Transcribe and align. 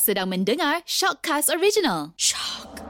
Sedang 0.00 0.32
mendengar 0.32 0.80
Shockcast 0.88 1.52
Original. 1.52 2.16
Shock. 2.16 2.80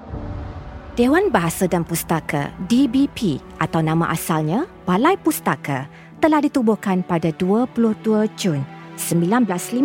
Dewan 0.94 1.34
Bahasa 1.34 1.66
dan 1.66 1.82
Pustaka 1.82 2.54
DBP 2.70 3.42
atau 3.58 3.82
nama 3.82 4.06
asalnya 4.14 4.70
Balai 4.86 5.18
Pustaka 5.18 5.90
telah 6.22 6.38
ditubuhkan 6.38 7.02
pada 7.02 7.34
22 7.34 8.06
Jun 8.38 8.62
1956 8.94 9.82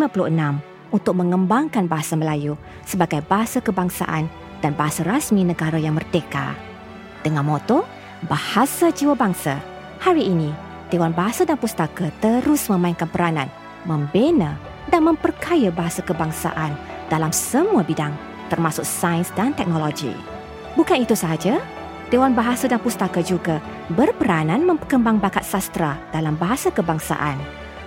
untuk 0.93 1.13
mengembangkan 1.17 1.89
bahasa 1.89 2.13
Melayu 2.13 2.53
sebagai 2.85 3.25
bahasa 3.25 3.65
kebangsaan 3.65 4.29
dan 4.61 4.77
bahasa 4.77 5.01
rasmi 5.01 5.41
negara 5.41 5.81
yang 5.81 5.97
merdeka. 5.97 6.53
Dengan 7.25 7.49
moto 7.49 7.81
Bahasa 8.29 8.93
Jiwa 8.93 9.17
Bangsa, 9.17 9.57
hari 9.97 10.29
ini 10.29 10.53
Dewan 10.93 11.17
Bahasa 11.17 11.49
dan 11.49 11.57
Pustaka 11.57 12.13
terus 12.21 12.69
memainkan 12.69 13.09
peranan 13.09 13.49
membina 13.89 14.53
dan 14.93 15.01
memperkaya 15.01 15.73
bahasa 15.73 16.05
kebangsaan 16.05 16.96
dalam 17.07 17.31
semua 17.31 17.83
bidang 17.83 18.13
termasuk 18.47 18.87
sains 18.87 19.31
dan 19.35 19.51
teknologi. 19.51 20.11
Bukan 20.77 21.03
itu 21.03 21.17
sahaja, 21.17 21.59
Dewan 22.07 22.31
Bahasa 22.31 22.71
dan 22.71 22.79
Pustaka 22.79 23.19
juga 23.19 23.59
berperanan 23.91 24.63
memperkembang 24.63 25.19
bakat 25.19 25.43
sastra 25.43 25.99
dalam 26.15 26.39
bahasa 26.39 26.71
kebangsaan, 26.71 27.35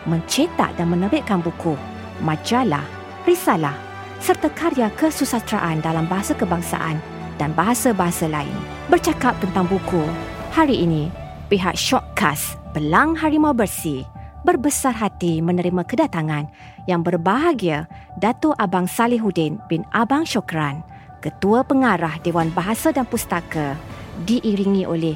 mencetak 0.05 0.77
dan 0.77 0.93
menerbitkan 0.93 1.41
buku, 1.41 1.79
majalah, 2.21 2.85
risalah 3.25 3.73
serta 4.21 4.53
karya 4.53 4.93
kesusastraan 5.01 5.81
dalam 5.81 6.05
bahasa 6.05 6.37
kebangsaan 6.37 7.01
dan 7.41 7.57
bahasa-bahasa 7.57 8.29
lain. 8.29 8.53
Bercakap 8.93 9.33
tentang 9.41 9.65
buku, 9.65 10.05
hari 10.53 10.85
ini 10.85 11.09
pihak 11.49 11.79
Shockcast 11.79 12.61
Belang 12.77 13.17
Harimau 13.17 13.57
Bersih 13.57 14.05
berbesar 14.51 14.99
hati 14.99 15.39
menerima 15.39 15.87
kedatangan 15.87 16.51
yang 16.91 17.07
berbahagia 17.07 17.87
Dato' 18.19 18.51
Abang 18.59 18.91
Salihuddin 18.91 19.63
bin 19.71 19.87
Abang 19.95 20.27
Syokran, 20.27 20.83
Ketua 21.23 21.63
Pengarah 21.63 22.19
Dewan 22.19 22.51
Bahasa 22.51 22.91
dan 22.91 23.07
Pustaka, 23.07 23.79
diiringi 24.27 24.83
oleh 24.91 25.15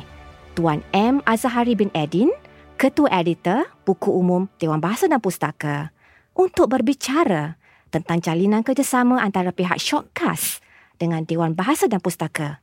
Tuan 0.55 0.87
M. 0.95 1.19
Azhari 1.27 1.75
bin 1.75 1.91
Edin, 1.99 2.31
Ketua 2.79 3.11
Editor 3.11 3.67
Buku 3.83 4.15
Umum 4.15 4.47
Dewan 4.63 4.79
Bahasa 4.79 5.11
dan 5.11 5.19
Pustaka, 5.19 5.91
untuk 6.39 6.71
berbicara 6.71 7.59
tentang 7.91 8.23
jalinan 8.23 8.63
kerjasama 8.63 9.19
antara 9.19 9.51
pihak 9.51 9.83
Shockcast 9.83 10.63
dengan 10.95 11.27
Dewan 11.27 11.59
Bahasa 11.59 11.91
dan 11.91 11.99
Pustaka 11.99 12.63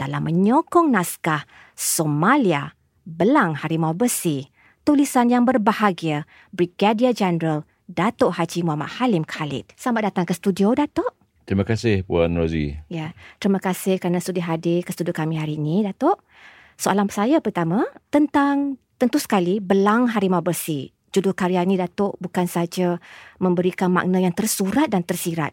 dalam 0.00 0.24
menyokong 0.24 0.88
naskah 0.88 1.44
Somalia 1.76 2.72
Belang 3.04 3.52
Harimau 3.60 3.92
Besi 3.92 4.55
tulisan 4.86 5.26
yang 5.26 5.42
berbahagia 5.42 6.30
Brigadier 6.54 7.10
General 7.10 7.66
Datuk 7.90 8.38
Haji 8.38 8.62
Muhammad 8.62 9.02
Halim 9.02 9.26
Khalid. 9.26 9.74
Selamat 9.74 10.14
datang 10.14 10.30
ke 10.30 10.32
studio, 10.38 10.78
Datuk. 10.78 11.10
Terima 11.42 11.66
kasih 11.66 12.06
Puan 12.06 12.38
Rozi. 12.38 12.78
Ya, 12.86 13.10
terima 13.42 13.58
kasih 13.58 13.98
kerana 13.98 14.22
sudi 14.22 14.38
hadir 14.38 14.86
ke 14.86 14.94
studio 14.94 15.10
kami 15.10 15.42
hari 15.42 15.58
ini, 15.58 15.82
Datuk. 15.82 16.22
Soalan 16.78 17.10
saya 17.10 17.42
pertama 17.42 17.82
tentang 18.14 18.78
tentu 19.02 19.18
sekali 19.18 19.58
Belang 19.58 20.06
Harimau 20.06 20.38
Bersih. 20.38 20.94
Judul 21.10 21.34
karya 21.34 21.66
ini, 21.66 21.74
Datuk, 21.74 22.14
bukan 22.22 22.46
saja 22.46 23.02
memberikan 23.42 23.90
makna 23.90 24.22
yang 24.22 24.38
tersurat 24.38 24.86
dan 24.86 25.02
tersirat. 25.02 25.50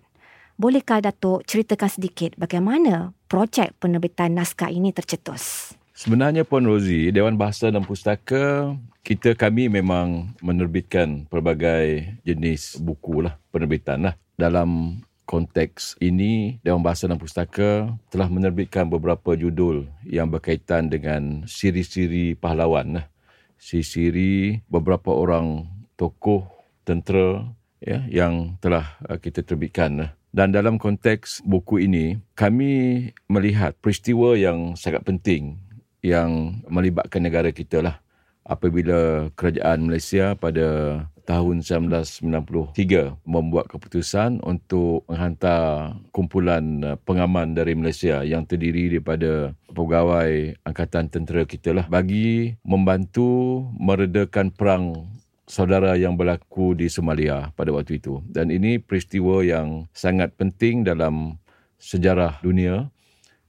Bolehkah 0.61 1.01
Datuk 1.01 1.41
ceritakan 1.49 1.89
sedikit 1.89 2.37
bagaimana 2.37 3.17
projek 3.25 3.73
penerbitan 3.81 4.37
naskah 4.37 4.69
ini 4.69 4.93
tercetus? 4.93 5.73
Sebenarnya 6.03 6.43
Puan 6.43 6.67
Rozi, 6.67 7.15
Dewan 7.15 7.39
Bahasa 7.39 7.71
dan 7.71 7.87
Pustaka, 7.87 8.75
kita 9.07 9.39
kami 9.39 9.71
memang 9.71 10.35
menerbitkan 10.43 11.23
pelbagai 11.31 12.19
jenis 12.27 12.75
buku 12.75 13.23
lah, 13.23 13.39
penerbitan 13.55 14.11
lah. 14.11 14.19
Dalam 14.35 14.99
konteks 15.23 15.95
ini, 16.03 16.59
Dewan 16.59 16.83
Bahasa 16.83 17.07
dan 17.07 17.15
Pustaka 17.15 17.87
telah 18.11 18.27
menerbitkan 18.27 18.91
beberapa 18.91 19.31
judul 19.39 19.87
yang 20.03 20.27
berkaitan 20.27 20.91
dengan 20.91 21.47
siri-siri 21.47 22.35
pahlawan 22.35 22.99
lah. 22.99 23.07
Siri-siri 23.55 24.59
beberapa 24.67 25.15
orang 25.15 25.71
tokoh 25.95 26.51
tentera 26.83 27.47
ya, 27.79 28.03
yang 28.11 28.59
telah 28.59 28.99
uh, 29.07 29.15
kita 29.15 29.39
terbitkan 29.39 30.03
lah. 30.03 30.11
Dan 30.35 30.51
dalam 30.51 30.75
konteks 30.75 31.47
buku 31.47 31.87
ini, 31.87 32.19
kami 32.35 33.07
melihat 33.31 33.79
peristiwa 33.79 34.35
yang 34.35 34.75
sangat 34.75 35.07
penting 35.07 35.63
yang 36.03 36.59
melibatkan 36.67 37.23
negara 37.23 37.49
kita 37.49 37.79
lah. 37.79 37.97
Apabila 38.43 39.31
kerajaan 39.39 39.87
Malaysia 39.87 40.35
pada 40.35 40.99
tahun 41.23 41.63
1993 41.63 43.23
membuat 43.23 43.71
keputusan 43.71 44.43
untuk 44.43 45.07
menghantar 45.07 45.95
kumpulan 46.11 46.83
uh, 46.83 46.95
pengaman 47.07 47.55
dari 47.55 47.73
Malaysia 47.79 48.21
yang 48.27 48.43
terdiri 48.43 48.91
daripada 48.91 49.55
pegawai 49.71 50.59
angkatan 50.67 51.07
tentera 51.07 51.47
kita 51.47 51.71
lah 51.71 51.87
bagi 51.87 52.59
membantu 52.67 53.63
meredakan 53.79 54.51
perang 54.51 55.07
saudara 55.47 55.95
yang 55.95 56.19
berlaku 56.19 56.75
di 56.75 56.91
Somalia 56.91 57.51
pada 57.55 57.71
waktu 57.71 58.03
itu. 58.03 58.19
Dan 58.27 58.51
ini 58.51 58.79
peristiwa 58.79 59.39
yang 59.39 59.87
sangat 59.95 60.35
penting 60.35 60.83
dalam 60.83 61.39
sejarah 61.79 62.39
dunia 62.43 62.91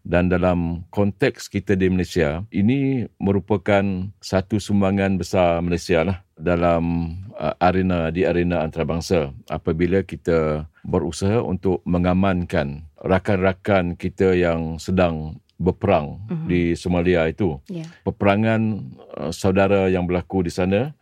dan 0.04 0.28
dalam 0.28 0.84
konteks 0.92 1.48
kita 1.48 1.72
di 1.72 1.88
Malaysia 1.88 2.44
ini 2.52 3.08
merupakan 3.16 3.82
satu 4.20 4.60
sumbangan 4.60 5.16
besar 5.16 5.64
Malaysia 5.64 6.04
lah 6.04 6.20
dalam 6.36 7.16
uh, 7.40 7.56
arena 7.56 8.12
di 8.12 8.28
arena 8.28 8.60
antarabangsa 8.60 9.32
apabila 9.48 10.04
kita 10.04 10.68
berusaha 10.84 11.40
untuk 11.40 11.80
mengamankan 11.88 12.84
rakan-rakan 13.00 13.96
kita 13.96 14.36
yang 14.36 14.76
sedang 14.76 15.40
berperang 15.56 16.20
uh-huh. 16.28 16.44
di 16.44 16.76
Somalia 16.76 17.24
itu 17.24 17.56
yeah. 17.72 17.88
peperangan 18.04 18.84
uh, 19.16 19.32
saudara 19.32 19.88
yang 19.88 20.04
berlaku 20.04 20.44
di 20.44 20.52
sana 20.52 20.92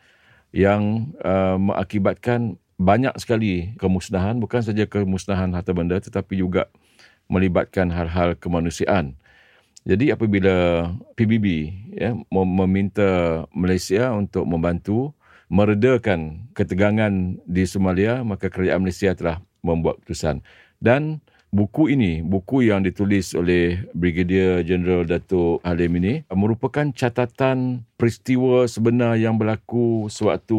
yang 0.55 1.11
uh, 1.27 1.59
mengakibatkan 1.59 2.55
banyak 2.79 3.15
sekali 3.19 3.75
kemusnahan 3.83 4.39
bukan 4.39 4.63
saja 4.63 4.87
kemusnahan 4.87 5.51
harta 5.51 5.75
benda 5.75 5.99
tetapi 5.99 6.39
juga 6.39 6.71
melibatkan 7.33 7.89
hal-hal 7.89 8.37
kemanusiaan. 8.37 9.17
Jadi 9.83 10.15
apabila 10.15 10.87
PBB 11.19 11.75
ya 11.97 12.15
meminta 12.31 13.43
Malaysia 13.51 14.13
untuk 14.15 14.47
membantu 14.47 15.11
meredakan 15.51 16.49
ketegangan 16.55 17.41
di 17.49 17.65
Somalia, 17.67 18.23
maka 18.23 18.47
kerajaan 18.47 18.85
Malaysia 18.87 19.11
telah 19.17 19.43
membuat 19.65 20.01
keputusan. 20.01 20.41
Dan 20.79 21.19
buku 21.53 21.93
ini, 21.93 22.25
buku 22.25 22.71
yang 22.71 22.81
ditulis 22.87 23.35
oleh 23.37 23.85
Brigadier 23.93 24.65
General 24.65 25.05
Datuk 25.05 25.61
Halim 25.67 25.99
ini 25.99 26.25
merupakan 26.33 26.89
catatan 26.95 27.85
peristiwa 28.03 28.67
sebenar 28.67 29.15
yang 29.15 29.39
berlaku 29.39 30.11
sewaktu 30.11 30.59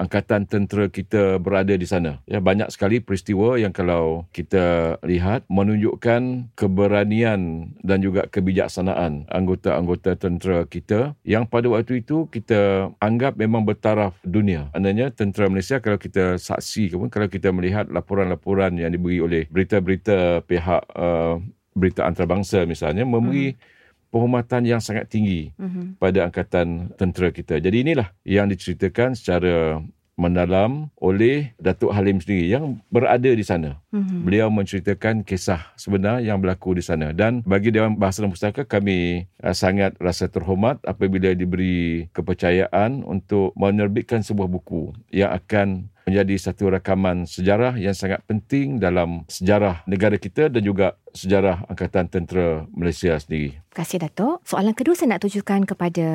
angkatan 0.00 0.48
tentera 0.48 0.88
kita 0.88 1.36
berada 1.36 1.76
di 1.76 1.84
sana. 1.84 2.24
Ya 2.24 2.40
banyak 2.40 2.72
sekali 2.72 3.04
peristiwa 3.04 3.60
yang 3.60 3.76
kalau 3.76 4.24
kita 4.32 4.96
lihat 5.04 5.44
menunjukkan 5.52 6.48
keberanian 6.56 7.76
dan 7.84 8.00
juga 8.00 8.24
kebijaksanaan 8.24 9.28
anggota-anggota 9.28 10.16
tentera 10.16 10.64
kita 10.64 11.12
yang 11.28 11.44
pada 11.44 11.68
waktu 11.68 12.00
itu 12.00 12.24
kita 12.32 12.88
anggap 13.04 13.36
memang 13.36 13.68
bertaraf 13.68 14.16
dunia. 14.24 14.72
Andainya 14.72 15.12
tentera 15.12 15.52
Malaysia 15.52 15.84
kalau 15.84 16.00
kita 16.00 16.40
saksi 16.40 16.96
pun 16.96 17.12
kalau 17.12 17.28
kita 17.28 17.52
melihat 17.52 17.92
laporan-laporan 17.92 18.72
yang 18.80 18.88
diberi 18.88 19.20
oleh 19.20 19.44
berita-berita 19.52 20.40
pihak 20.48 20.88
uh, 20.96 21.36
berita 21.76 22.08
antarabangsa 22.08 22.64
misalnya 22.64 23.04
memberi 23.04 23.52
hmm 23.52 23.76
penghormatan 24.08 24.64
yang 24.64 24.80
sangat 24.80 25.08
tinggi 25.08 25.52
mm-hmm. 25.56 26.00
pada 26.00 26.28
angkatan 26.28 26.92
tentera 26.96 27.28
kita. 27.32 27.60
Jadi 27.60 27.84
inilah 27.84 28.08
yang 28.24 28.48
diceritakan 28.48 29.14
secara 29.14 29.84
mendalam 30.18 30.90
oleh 30.98 31.54
Datuk 31.62 31.94
Halim 31.94 32.18
sendiri 32.18 32.50
yang 32.50 32.82
berada 32.90 33.30
di 33.30 33.46
sana. 33.46 33.78
Mm-hmm. 33.94 34.20
Beliau 34.26 34.50
menceritakan 34.50 35.22
kisah 35.22 35.70
sebenar 35.78 36.18
yang 36.18 36.42
berlaku 36.42 36.74
di 36.74 36.82
sana 36.82 37.14
dan 37.14 37.46
bagi 37.46 37.70
Dewan 37.70 37.94
Bahasa 37.94 38.26
dan 38.26 38.34
Pustaka 38.34 38.66
kami 38.66 39.30
uh, 39.38 39.54
sangat 39.54 39.94
rasa 40.02 40.26
terhormat 40.26 40.82
apabila 40.82 41.30
diberi 41.38 42.10
kepercayaan 42.10 43.06
untuk 43.06 43.54
menerbitkan 43.54 44.26
sebuah 44.26 44.50
buku 44.50 44.90
yang 45.14 45.30
akan 45.30 45.86
menjadi 46.08 46.40
satu 46.40 46.72
rakaman 46.72 47.28
sejarah 47.28 47.76
yang 47.76 47.92
sangat 47.92 48.24
penting 48.24 48.80
dalam 48.80 49.28
sejarah 49.28 49.84
negara 49.84 50.16
kita 50.16 50.48
dan 50.48 50.64
juga 50.64 50.96
sejarah 51.12 51.68
Angkatan 51.68 52.08
Tentera 52.08 52.64
Malaysia 52.72 53.12
sendiri. 53.20 53.60
Terima 53.60 53.76
kasih 53.84 53.98
Datuk. 54.00 54.40
Soalan 54.48 54.72
kedua 54.72 54.96
saya 54.96 55.14
nak 55.14 55.28
tujukan 55.28 55.68
kepada 55.68 56.06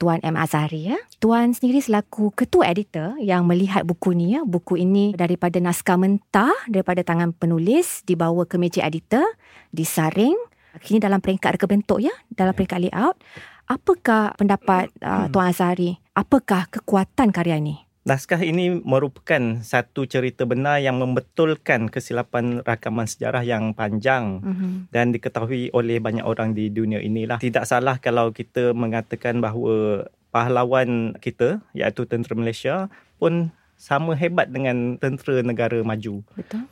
Tuan 0.00 0.18
M. 0.24 0.40
Azhari. 0.40 0.96
Ya. 0.96 0.98
Tuan 1.20 1.52
sendiri 1.52 1.84
selaku 1.84 2.32
ketua 2.32 2.72
editor 2.72 3.20
yang 3.20 3.44
melihat 3.44 3.84
buku 3.84 4.16
ni, 4.16 4.34
ya. 4.34 4.42
buku 4.42 4.80
ini 4.80 5.12
daripada 5.12 5.60
naskah 5.60 6.00
mentah 6.00 6.56
daripada 6.66 7.04
tangan 7.04 7.36
penulis 7.36 8.00
dibawa 8.08 8.48
ke 8.48 8.56
meja 8.56 8.80
editor, 8.88 9.24
disaring, 9.70 10.34
kini 10.80 10.98
dalam 10.98 11.20
peringkat 11.20 11.60
reka 11.60 11.68
bentuk 11.68 12.00
ya, 12.00 12.14
dalam 12.32 12.56
peringkat 12.56 12.88
layout. 12.88 13.20
Apakah 13.64 14.36
pendapat 14.36 14.92
uh, 15.00 15.28
Tuan 15.28 15.52
Azhari? 15.52 15.96
Apakah 16.12 16.68
kekuatan 16.68 17.32
karya 17.32 17.60
ini? 17.60 17.83
Naskah 18.04 18.44
ini 18.44 18.84
merupakan 18.84 19.64
satu 19.64 20.04
cerita 20.04 20.44
benar 20.44 20.76
yang 20.76 21.00
membetulkan 21.00 21.88
kesilapan 21.88 22.60
rakaman 22.60 23.08
sejarah 23.08 23.40
yang 23.40 23.72
panjang 23.72 24.44
Mhm. 24.44 24.92
dan 24.92 25.08
diketahui 25.08 25.72
oleh 25.72 26.04
banyak 26.04 26.20
orang 26.20 26.52
di 26.52 26.68
dunia 26.68 27.00
inilah. 27.00 27.40
Tidak 27.40 27.64
salah 27.64 27.96
kalau 27.96 28.28
kita 28.28 28.76
mengatakan 28.76 29.40
bahawa 29.40 30.04
pahlawan 30.28 31.16
kita 31.16 31.64
iaitu 31.72 32.04
tentera 32.04 32.36
Malaysia 32.36 32.92
pun 33.16 33.48
sama 33.80 34.12
hebat 34.12 34.52
dengan 34.52 35.00
tentera 35.00 35.40
negara 35.40 35.80
maju. 35.80 36.20
Betul. 36.36 36.68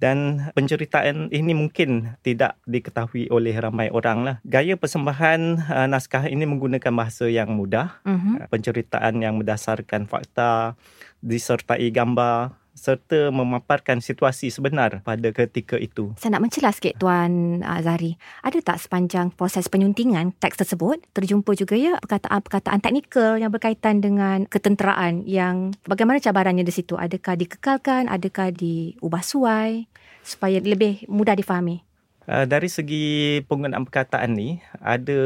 Dan 0.00 0.48
penceritaan 0.56 1.28
ini 1.28 1.52
mungkin 1.52 2.16
tidak 2.24 2.56
diketahui 2.64 3.28
oleh 3.28 3.52
ramai 3.52 3.92
orang 3.92 4.24
lah. 4.24 4.36
Gaya 4.48 4.80
persembahan 4.80 5.68
uh, 5.68 5.86
naskah 5.92 6.24
ini 6.24 6.48
menggunakan 6.48 6.92
bahasa 6.96 7.28
yang 7.28 7.52
mudah, 7.52 8.00
Mhm. 8.08 8.40
uh, 8.40 8.48
penceritaan 8.48 9.20
yang 9.20 9.36
berdasarkan 9.36 10.08
fakta, 10.08 10.74
disertai 11.20 11.92
gambar 11.92 12.59
serta 12.80 13.28
memaparkan 13.28 14.00
situasi 14.00 14.48
sebenar 14.48 15.04
pada 15.04 15.28
ketika 15.36 15.76
itu. 15.76 16.16
Saya 16.16 16.40
nak 16.40 16.48
mencela 16.48 16.72
sikit 16.72 16.96
Tuan 16.96 17.60
uh, 17.60 17.80
Zahri. 17.84 18.16
Ada 18.40 18.64
tak 18.64 18.80
sepanjang 18.80 19.36
proses 19.36 19.68
penyuntingan 19.68 20.32
teks 20.40 20.64
tersebut 20.64 21.04
terjumpa 21.12 21.52
juga 21.52 21.76
ya 21.76 22.00
perkataan-perkataan 22.00 22.80
teknikal 22.80 23.36
yang 23.36 23.52
berkaitan 23.52 24.00
dengan 24.00 24.48
ketenteraan 24.48 25.28
yang 25.28 25.76
bagaimana 25.84 26.24
cabarannya 26.24 26.64
di 26.64 26.72
situ? 26.72 26.96
Adakah 26.96 27.36
dikekalkan? 27.36 28.08
Adakah 28.08 28.48
diubah 28.56 29.20
suai 29.20 29.84
supaya 30.24 30.56
lebih 30.64 31.04
mudah 31.12 31.36
difahami? 31.36 31.89
Uh, 32.30 32.46
dari 32.46 32.70
segi 32.70 33.42
penggunaan 33.50 33.82
perkataan 33.82 34.38
ni 34.38 34.62
ada 34.78 35.18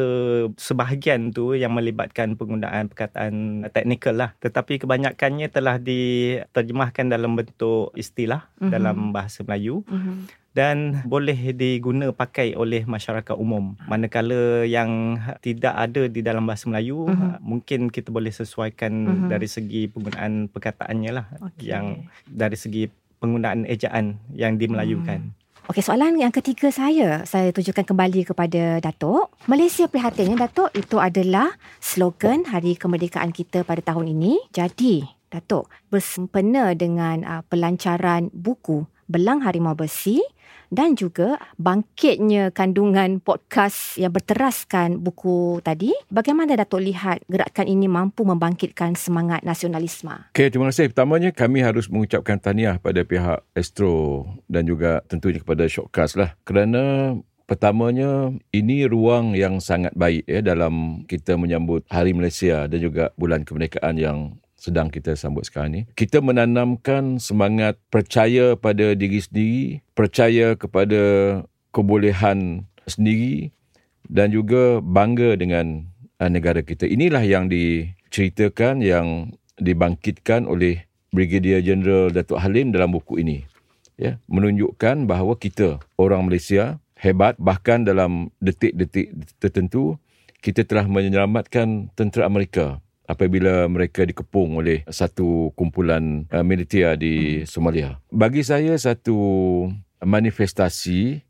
sebahagian 0.56 1.36
tu 1.36 1.52
yang 1.52 1.76
melibatkan 1.76 2.32
penggunaan 2.32 2.88
perkataan 2.88 3.68
teknikal 3.76 4.16
lah 4.16 4.32
tetapi 4.40 4.80
kebanyakannya 4.80 5.52
telah 5.52 5.76
diterjemahkan 5.76 7.12
dalam 7.12 7.36
bentuk 7.36 7.92
istilah 7.92 8.48
Mhm. 8.56 8.70
dalam 8.72 8.96
bahasa 9.12 9.44
Melayu 9.44 9.84
Mhm. 9.84 10.32
dan 10.56 11.04
boleh 11.04 11.52
diguna 11.52 12.08
pakai 12.08 12.56
oleh 12.56 12.88
masyarakat 12.88 13.36
umum. 13.36 13.76
Manakala 13.84 14.64
yang 14.64 15.20
tidak 15.44 15.76
ada 15.76 16.08
di 16.08 16.24
dalam 16.24 16.48
bahasa 16.48 16.72
Melayu, 16.72 17.04
Mhm. 17.04 17.44
mungkin 17.44 17.80
kita 17.92 18.08
boleh 18.16 18.32
sesuaikan 18.32 18.94
Mhm. 18.94 19.28
dari 19.28 19.44
segi 19.44 19.92
penggunaan 19.92 20.48
perkataannya 20.48 21.10
lah 21.12 21.26
Okey. 21.52 21.68
yang 21.68 22.08
dari 22.24 22.56
segi 22.56 22.88
penggunaan 23.20 23.68
ejaan 23.68 24.16
yang 24.32 24.56
dimelayukan. 24.56 25.36
Okey, 25.64 25.80
soalan 25.80 26.20
yang 26.20 26.28
ketiga 26.28 26.68
saya, 26.68 27.24
saya 27.24 27.48
tujukan 27.48 27.88
kembali 27.88 28.28
kepada 28.28 28.84
Datuk. 28.84 29.32
Malaysia 29.48 29.88
prihatin 29.88 30.36
ya 30.36 30.44
Datuk, 30.44 30.68
itu 30.76 31.00
adalah 31.00 31.56
slogan 31.80 32.44
Hari 32.44 32.76
Kemerdekaan 32.76 33.32
kita 33.32 33.64
pada 33.64 33.80
tahun 33.80 34.12
ini. 34.12 34.44
Jadi, 34.52 35.00
Datuk, 35.32 35.72
bersempena 35.88 36.76
dengan 36.76 37.24
uh, 37.24 37.40
pelancaran 37.48 38.28
buku 38.36 38.84
Belang 39.08 39.40
Harimau 39.40 39.72
Besi 39.72 40.20
dan 40.74 40.98
juga 40.98 41.38
bangkitnya 41.60 42.50
kandungan 42.50 43.22
podcast 43.22 43.94
yang 43.94 44.10
berteraskan 44.10 44.98
buku 44.98 45.62
tadi, 45.62 45.94
bagaimana 46.10 46.58
Datuk 46.58 46.82
lihat 46.82 47.22
gerakan 47.30 47.70
ini 47.70 47.86
mampu 47.86 48.26
membangkitkan 48.26 48.98
semangat 48.98 49.46
nasionalisme? 49.46 50.30
Okey, 50.34 50.50
terima 50.50 50.74
kasih. 50.74 50.90
Pertamanya 50.90 51.30
kami 51.30 51.62
harus 51.62 51.86
mengucapkan 51.86 52.42
tahniah 52.42 52.82
pada 52.82 53.06
pihak 53.06 53.46
Astro 53.54 54.26
dan 54.50 54.66
juga 54.66 55.04
tentunya 55.06 55.38
kepada 55.38 55.68
Shortcast 55.70 56.18
lah. 56.18 56.34
Kerana 56.42 57.14
pertamanya 57.44 58.32
ini 58.50 58.88
ruang 58.88 59.36
yang 59.36 59.60
sangat 59.60 59.92
baik 59.94 60.24
ya 60.24 60.40
dalam 60.40 61.04
kita 61.04 61.36
menyambut 61.36 61.84
Hari 61.92 62.16
Malaysia 62.16 62.64
dan 62.66 62.78
juga 62.80 63.12
bulan 63.20 63.44
kemerdekaan 63.44 63.96
yang 64.00 64.18
sedang 64.64 64.88
kita 64.88 65.12
sambut 65.12 65.44
sekarang 65.44 65.70
ni. 65.76 65.82
Kita 65.92 66.24
menanamkan 66.24 67.20
semangat 67.20 67.76
percaya 67.92 68.56
pada 68.56 68.96
diri 68.96 69.20
sendiri, 69.20 69.84
percaya 69.92 70.56
kepada 70.56 71.02
kebolehan 71.76 72.64
sendiri 72.88 73.52
dan 74.08 74.32
juga 74.32 74.80
bangga 74.80 75.36
dengan 75.36 75.84
uh, 76.16 76.30
negara 76.32 76.64
kita. 76.64 76.88
Inilah 76.88 77.20
yang 77.20 77.52
diceritakan 77.52 78.80
yang 78.80 79.36
dibangkitkan 79.60 80.48
oleh 80.48 80.88
Brigadier 81.12 81.60
General 81.60 82.08
Datuk 82.08 82.40
Halim 82.40 82.72
dalam 82.72 82.96
buku 82.96 83.20
ini. 83.20 83.44
Ya, 83.94 84.18
menunjukkan 84.26 85.06
bahawa 85.06 85.38
kita 85.38 85.78
orang 85.94 86.26
Malaysia 86.26 86.82
hebat 86.98 87.38
bahkan 87.38 87.86
dalam 87.86 88.34
detik-detik 88.42 89.14
tertentu 89.38 90.02
kita 90.42 90.66
telah 90.66 90.84
menyelamatkan 90.90 91.94
tentera 91.94 92.26
Amerika 92.26 92.82
apabila 93.04 93.68
mereka 93.68 94.04
dikepung 94.04 94.60
oleh 94.60 94.84
satu 94.88 95.52
kumpulan 95.54 96.24
uh, 96.32 96.44
militer 96.44 96.96
di 96.96 97.44
Somalia. 97.44 98.00
Bagi 98.08 98.44
saya 98.44 98.76
satu 98.76 99.16
manifestasi 100.04 101.24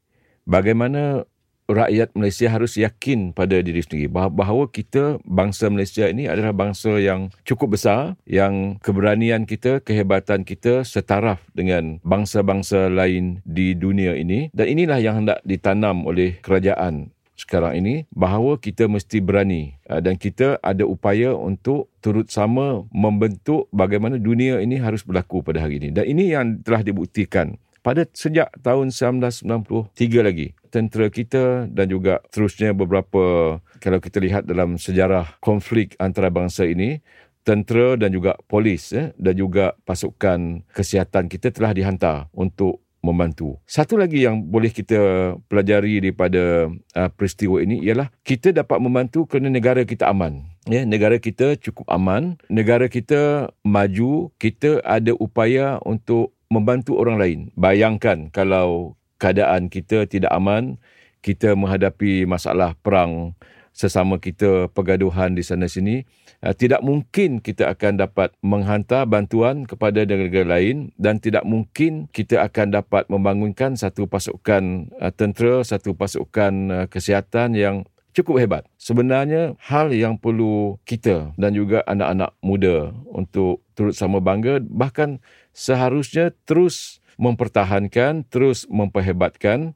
bagaimana 0.47 1.25
rakyat 1.65 2.12
Malaysia 2.12 2.49
harus 2.53 2.76
yakin 2.76 3.32
pada 3.32 3.56
diri 3.65 3.81
sendiri 3.81 4.12
bah- 4.12 4.29
bahawa 4.29 4.69
kita 4.69 5.17
bangsa 5.25 5.73
Malaysia 5.73 6.05
ini 6.05 6.29
adalah 6.29 6.53
bangsa 6.53 7.00
yang 7.00 7.32
cukup 7.49 7.76
besar 7.81 8.21
yang 8.29 8.76
keberanian 8.85 9.49
kita, 9.49 9.81
kehebatan 9.81 10.44
kita 10.44 10.85
setaraf 10.85 11.41
dengan 11.56 12.05
bangsa-bangsa 12.05 12.93
lain 12.93 13.41
di 13.49 13.73
dunia 13.73 14.12
ini 14.12 14.53
dan 14.53 14.67
inilah 14.69 14.99
yang 15.00 15.25
hendak 15.25 15.41
ditanam 15.49 16.05
oleh 16.05 16.37
kerajaan 16.44 17.13
sekarang 17.34 17.75
ini 17.82 17.94
bahawa 18.14 18.56
kita 18.62 18.86
mesti 18.86 19.19
berani 19.19 19.75
uh, 19.90 19.98
dan 19.98 20.14
kita 20.14 20.62
ada 20.62 20.86
upaya 20.86 21.34
untuk 21.34 21.90
turut 21.98 22.31
sama 22.31 22.86
membentuk 22.94 23.66
bagaimana 23.75 24.22
dunia 24.22 24.62
ini 24.62 24.78
harus 24.78 25.02
berlaku 25.02 25.42
pada 25.42 25.58
hari 25.58 25.82
ini. 25.82 25.88
Dan 25.90 26.06
ini 26.06 26.31
yang 26.31 26.62
telah 26.62 26.86
dibuktikan 26.86 27.58
pada 27.84 28.08
sejak 28.14 28.48
tahun 28.64 28.94
1993 28.94 30.25
lagi. 30.25 30.56
Tentera 30.72 31.06
kita 31.06 31.70
dan 31.70 31.86
juga 31.86 32.19
terusnya 32.34 32.75
beberapa 32.75 33.58
kalau 33.78 33.98
kita 34.02 34.19
lihat 34.19 34.42
dalam 34.48 34.75
sejarah 34.75 35.38
konflik 35.38 35.94
antarabangsa 36.02 36.66
ini 36.66 36.98
tentera 37.44 37.94
dan 38.00 38.10
juga 38.10 38.40
polis 38.48 38.90
eh, 38.96 39.12
dan 39.20 39.37
juga 39.37 39.76
pasukan 39.84 40.64
kesihatan 40.72 41.28
kita 41.28 41.52
telah 41.52 41.76
dihantar 41.76 42.32
untuk 42.32 42.83
membantu. 43.04 43.60
Satu 43.68 44.00
lagi 44.00 44.24
yang 44.24 44.40
boleh 44.40 44.72
kita 44.72 45.36
pelajari 45.52 46.00
daripada 46.00 46.72
uh, 46.72 47.10
peristiwa 47.12 47.60
ini 47.60 47.84
ialah 47.84 48.08
kita 48.24 48.56
dapat 48.56 48.80
membantu 48.80 49.28
kerana 49.28 49.52
negara 49.52 49.84
kita 49.84 50.08
aman. 50.08 50.48
Ya, 50.64 50.88
negara 50.88 51.20
kita 51.20 51.60
cukup 51.60 51.84
aman, 51.92 52.40
negara 52.48 52.88
kita 52.88 53.52
maju, 53.60 54.32
kita 54.40 54.80
ada 54.80 55.12
upaya 55.20 55.76
untuk 55.84 56.32
membantu 56.48 56.96
orang 56.96 57.20
lain. 57.20 57.40
Bayangkan 57.52 58.32
kalau 58.32 58.96
keadaan 59.20 59.68
kita 59.68 60.08
tidak 60.08 60.32
aman, 60.32 60.80
kita 61.20 61.52
menghadapi 61.52 62.25
masalah 62.25 62.73
perang 62.80 63.37
sesama 63.75 64.23
kita 64.23 64.71
pergaduhan 64.71 65.35
di 65.35 65.43
sana 65.43 65.66
sini 65.66 66.07
uh, 66.47 66.54
tidak 66.54 66.81
mungkin 66.81 67.43
kita 67.43 67.75
akan 67.75 67.99
dapat 67.99 68.31
menghantar 68.38 69.04
bantuan 69.11 69.66
kepada 69.66 70.07
negara 70.07 70.57
lain 70.57 70.95
dan 70.95 71.19
tidak 71.19 71.43
mungkin 71.43 72.07
kita 72.14 72.47
akan 72.47 72.71
dapat 72.81 73.11
membangunkan 73.11 73.75
satu 73.75 74.07
pasukan 74.07 74.95
uh, 75.02 75.11
tentera 75.11 75.66
satu 75.66 75.99
pasukan 75.99 76.52
uh, 76.71 76.87
kesihatan 76.87 77.59
yang 77.59 77.76
cukup 78.14 78.38
hebat. 78.38 78.62
Sebenarnya 78.78 79.59
hal 79.59 79.90
yang 79.90 80.14
perlu 80.23 80.78
kita 80.87 81.35
dan 81.35 81.50
juga 81.50 81.83
anak-anak 81.90 82.31
muda 82.38 82.95
untuk 83.11 83.66
turut 83.75 83.99
sama 83.99 84.23
bangga 84.23 84.62
bahkan 84.62 85.19
seharusnya 85.50 86.31
terus 86.47 87.02
mempertahankan, 87.19 88.26
terus 88.31 88.66
memperhebatkan 88.71 89.75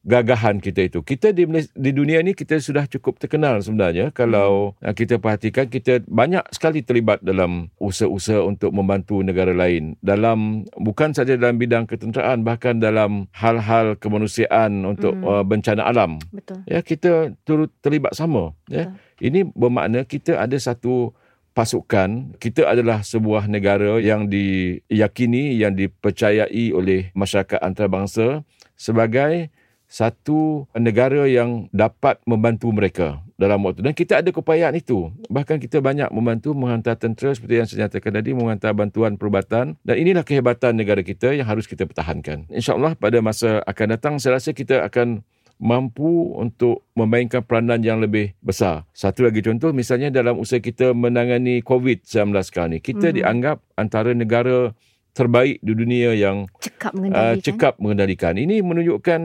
kegagahan 0.00 0.58
kita 0.58 0.80
itu. 0.88 0.98
Kita 1.04 1.32
di, 1.32 1.44
di 1.76 1.90
dunia 1.92 2.24
ini 2.24 2.32
kita 2.32 2.56
sudah 2.56 2.88
cukup 2.88 3.20
terkenal 3.20 3.60
sebenarnya 3.60 4.12
kalau 4.12 4.72
hmm. 4.80 4.96
kita 4.96 5.20
perhatikan 5.20 5.68
kita 5.68 6.00
banyak 6.08 6.44
sekali 6.52 6.80
terlibat 6.80 7.20
dalam 7.20 7.68
usaha-usaha 7.76 8.40
untuk 8.44 8.72
membantu 8.72 9.20
negara 9.20 9.52
lain 9.52 9.96
dalam 10.00 10.64
bukan 10.80 11.12
saja 11.12 11.36
dalam 11.36 11.60
bidang 11.60 11.84
ketenteraan 11.84 12.40
bahkan 12.40 12.80
dalam 12.80 13.28
hal-hal 13.36 13.96
kemanusiaan 14.00 14.88
untuk 14.88 15.12
hmm. 15.12 15.26
uh, 15.26 15.44
bencana 15.44 15.84
alam. 15.84 16.16
Betul. 16.32 16.64
Ya 16.64 16.80
kita 16.80 17.36
turut 17.44 17.68
terlibat 17.84 18.16
sama 18.16 18.56
ya. 18.72 18.88
Betul. 18.88 19.08
Ini 19.20 19.40
bermakna 19.52 20.08
kita 20.08 20.40
ada 20.40 20.56
satu 20.56 21.12
pasukan 21.52 22.40
kita 22.40 22.64
adalah 22.64 23.04
sebuah 23.04 23.50
negara 23.50 24.00
yang 24.00 24.30
diyakini 24.30 25.60
yang 25.60 25.76
dipercayai 25.76 26.72
oleh 26.72 27.12
masyarakat 27.12 27.58
antarabangsa 27.60 28.46
sebagai 28.80 29.52
satu 29.90 30.70
negara 30.78 31.26
yang 31.26 31.66
dapat 31.74 32.22
membantu 32.22 32.70
mereka 32.70 33.18
dalam 33.34 33.58
waktu 33.66 33.82
dan 33.82 33.90
kita 33.90 34.22
ada 34.22 34.30
keupayaan 34.30 34.78
itu 34.78 35.10
bahkan 35.26 35.58
kita 35.58 35.82
banyak 35.82 36.06
membantu 36.14 36.54
menghantar 36.54 36.94
tentera 36.94 37.34
seperti 37.34 37.58
yang 37.58 37.66
saya 37.66 37.90
nyatakan 37.90 38.14
tadi 38.14 38.30
menghantar 38.30 38.70
bantuan 38.70 39.18
perubatan 39.18 39.74
dan 39.82 39.96
inilah 39.98 40.22
kehebatan 40.22 40.78
negara 40.78 41.02
kita 41.02 41.34
yang 41.34 41.42
harus 41.42 41.66
kita 41.66 41.90
pertahankan 41.90 42.46
insyaallah 42.48 42.94
pada 42.94 43.18
masa 43.18 43.66
akan 43.66 43.86
datang 43.90 44.14
saya 44.22 44.38
rasa 44.38 44.54
kita 44.54 44.86
akan 44.86 45.26
mampu 45.58 46.32
untuk 46.40 46.88
memainkan 46.96 47.44
peranan 47.44 47.84
yang 47.84 48.00
lebih 48.00 48.32
besar. 48.40 48.88
Satu 48.96 49.28
lagi 49.28 49.44
contoh 49.44 49.76
misalnya 49.76 50.08
dalam 50.08 50.40
usaha 50.40 50.56
kita 50.56 50.96
menangani 50.96 51.60
COVID-19 51.60 52.32
sekarang 52.48 52.70
ni, 52.72 52.78
kita 52.80 53.12
Mhm. 53.12 53.16
dianggap 53.20 53.60
antara 53.76 54.16
negara 54.16 54.72
terbaik 55.12 55.60
di 55.60 55.76
dunia 55.76 56.16
yang 56.16 56.48
Cekap 56.64 56.96
uh, 56.96 56.96
mengendalikan. 56.96 57.44
cekap 57.44 57.74
mengendalikan. 57.76 58.34
Ini 58.40 58.56
menunjukkan 58.64 59.20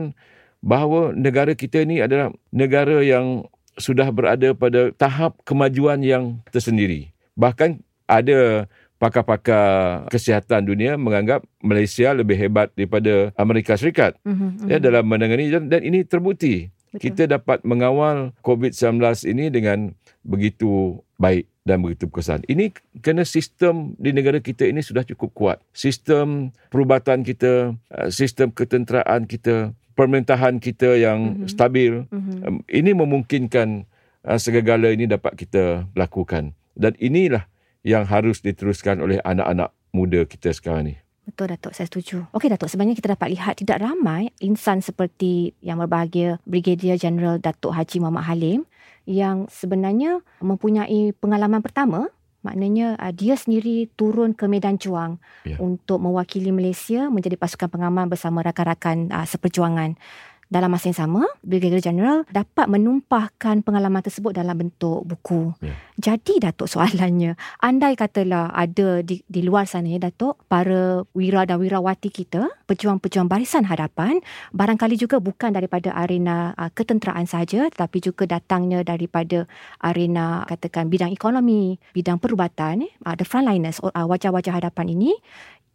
bahawa 0.64 1.12
negara 1.12 1.52
kita 1.52 1.84
ni 1.84 2.00
adalah 2.00 2.32
negara 2.50 3.02
yang 3.04 3.46
sudah 3.76 4.08
berada 4.08 4.56
pada 4.56 4.90
tahap 4.96 5.36
kemajuan 5.44 6.00
yang 6.00 6.40
tersendiri. 6.48 7.12
Bahkan 7.36 7.84
ada 8.08 8.64
pakar-pakar 8.96 10.08
kesihatan 10.08 10.64
dunia 10.64 10.96
menganggap 10.96 11.44
Malaysia 11.60 12.16
lebih 12.16 12.36
hebat 12.40 12.72
daripada 12.72 13.30
Amerika 13.36 13.76
Syarikat 13.76 14.16
Mhm, 14.24 14.72
ya 14.72 14.80
mhm. 14.80 14.84
dalam 14.84 15.04
menangani 15.04 15.52
dan, 15.52 15.68
dan 15.68 15.84
ini 15.84 16.00
terbukti. 16.02 16.72
Betul. 16.96 17.12
Kita 17.12 17.22
dapat 17.28 17.60
mengawal 17.60 18.32
COVID-19 18.40 19.28
ini 19.28 19.52
dengan 19.52 19.92
begitu 20.24 21.04
baik 21.20 21.44
dan 21.68 21.84
begitu 21.84 22.08
berkesan. 22.08 22.46
Ini 22.48 22.72
kerana 23.04 23.28
sistem 23.28 23.92
di 24.00 24.16
negara 24.16 24.40
kita 24.40 24.64
ini 24.64 24.80
sudah 24.80 25.04
cukup 25.04 25.30
kuat. 25.36 25.58
Sistem 25.76 26.56
perubatan 26.72 27.20
kita, 27.20 27.76
uh, 27.92 28.08
sistem 28.08 28.48
ketenteraan 28.48 29.28
kita, 29.28 29.76
pemerintahan 29.96 30.60
kita 30.60 30.94
yang 31.00 31.42
Mhm. 31.42 31.48
stabil. 31.48 31.92
Mhm. 32.12 32.32
Um, 32.44 32.56
Ini 32.68 32.92
memungkinkan 32.92 33.88
uh, 34.22 34.38
segala 34.38 34.92
ini 34.92 35.08
dapat 35.08 35.34
kita 35.34 35.88
lakukan. 35.96 36.52
Dan 36.76 36.92
inilah 37.00 37.48
yang 37.80 38.04
harus 38.04 38.44
diteruskan 38.44 39.00
oleh 39.00 39.16
anak-anak 39.24 39.72
muda 39.96 40.28
kita 40.28 40.52
sekarang 40.52 40.92
ni. 40.92 40.94
Betul 41.26 41.50
Datuk, 41.50 41.74
saya 41.74 41.90
setuju. 41.90 42.22
Okey 42.30 42.46
Datuk, 42.46 42.70
sebenarnya 42.70 42.94
kita 42.94 43.18
dapat 43.18 43.34
lihat 43.34 43.58
tidak 43.58 43.82
ramai 43.82 44.30
insan 44.38 44.78
seperti 44.78 45.56
yang 45.58 45.82
berbahagia 45.82 46.38
Brigadier 46.46 46.94
General 46.94 47.40
Datuk 47.40 47.74
Haji 47.74 47.98
Muhammad 47.98 48.30
Halim 48.30 48.60
yang 49.06 49.50
sebenarnya 49.50 50.22
mempunyai 50.38 51.10
pengalaman 51.18 51.62
pertama 51.62 52.10
maknanya 52.46 52.94
uh, 52.96 53.10
dia 53.10 53.34
sendiri 53.34 53.90
turun 53.98 54.30
ke 54.32 54.46
medan 54.46 54.78
juang 54.78 55.18
Ya. 55.42 55.58
untuk 55.58 55.98
mewakili 55.98 56.54
Malaysia 56.54 57.10
menjadi 57.10 57.34
pasukan 57.34 57.66
pengaman 57.66 58.06
bersama 58.06 58.42
rakan-rakan 58.42 59.10
uh, 59.10 59.26
seperjuangan. 59.26 59.98
Dalam 60.46 60.70
masa 60.70 60.94
yang 60.94 60.98
sama, 60.98 61.26
Brigadier 61.42 61.82
General 61.82 62.22
dapat 62.30 62.70
menumpahkan 62.70 63.66
pengalaman 63.66 63.98
tersebut 63.98 64.30
dalam 64.30 64.54
bentuk 64.54 65.02
buku. 65.02 65.50
Ya. 65.58 65.74
Jadi 65.98 66.38
Datuk 66.38 66.70
soalannya, 66.70 67.34
andai 67.58 67.98
katalah 67.98 68.54
ada 68.54 69.02
di, 69.02 69.26
di 69.26 69.42
luar 69.42 69.66
sana 69.66 69.90
ya 69.90 69.98
Datuk, 69.98 70.38
para 70.46 71.02
wira 71.18 71.42
dan 71.50 71.58
wirawati 71.58 72.14
kita, 72.14 72.46
pejuang-pejuang 72.70 73.26
barisan 73.26 73.66
hadapan, 73.66 74.22
barangkali 74.54 74.94
juga 74.94 75.18
bukan 75.18 75.50
daripada 75.50 75.90
arena 75.98 76.54
uh, 76.54 76.70
ketenteraan 76.70 77.26
sahaja, 77.26 77.66
tetapi 77.66 77.98
juga 77.98 78.38
datangnya 78.38 78.86
daripada 78.86 79.50
arena 79.82 80.46
katakan 80.46 80.86
bidang 80.86 81.10
ekonomi, 81.10 81.74
bidang 81.90 82.22
perubatan, 82.22 82.86
uh, 83.02 83.18
the 83.18 83.26
frontliners, 83.26 83.82
uh, 83.82 84.06
wajah-wajah 84.06 84.62
hadapan 84.62 84.94
ini, 84.94 85.10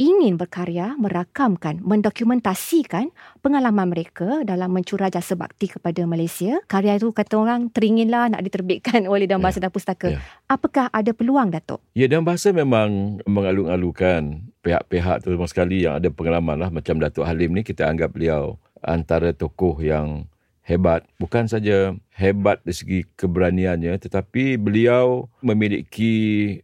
ingin 0.02 0.34
berkarya, 0.34 0.98
merakamkan, 0.98 1.78
mendokumentasikan 1.86 3.14
pengalaman 3.46 3.94
mereka 3.94 4.42
dalam 4.42 4.74
mencurah 4.74 5.14
jasa 5.14 5.38
bakti 5.38 5.70
kepada 5.70 6.02
Malaysia. 6.10 6.58
Karya 6.66 6.98
itu 6.98 7.14
kata 7.14 7.38
orang 7.38 7.70
teringinlah 7.70 8.34
nak 8.34 8.42
diterbitkan 8.42 9.06
oleh 9.06 9.30
Dalam 9.30 9.46
Bahasa 9.46 9.62
dan 9.62 9.70
Pustaka. 9.70 10.18
Ya. 10.18 10.20
Apakah 10.50 10.90
ada 10.90 11.14
peluang 11.14 11.54
Datuk? 11.54 11.86
Ya, 11.94 12.10
dan 12.10 12.26
bahasa 12.26 12.50
memang 12.50 13.22
mengalung-alungkan 13.30 14.42
pihak-pihak 14.66 15.22
terutama 15.22 15.46
sekali 15.46 15.86
yang 15.86 16.02
ada 16.02 16.10
pengalaman 16.10 16.58
lah. 16.58 16.74
Macam 16.74 16.98
Datuk 16.98 17.30
Halim 17.30 17.54
ni 17.54 17.62
kita 17.62 17.86
anggap 17.86 18.10
beliau 18.18 18.58
antara 18.82 19.38
tokoh 19.38 19.78
yang 19.86 20.26
hebat. 20.66 21.06
Bukan 21.22 21.46
saja 21.46 21.94
hebat 22.18 22.62
dari 22.66 22.74
segi 22.74 23.00
keberaniannya 23.18 23.98
tetapi 24.02 24.58
beliau 24.58 25.30
memiliki 25.46 26.14